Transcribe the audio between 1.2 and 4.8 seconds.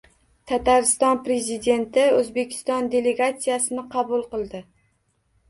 Prezidenti O‘zbekiston delegatsiyasini qabul qildi